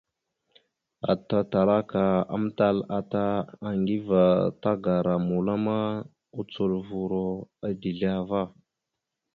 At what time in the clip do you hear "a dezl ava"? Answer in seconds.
7.65-8.41